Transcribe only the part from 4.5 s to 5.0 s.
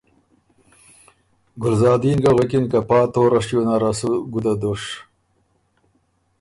دُش،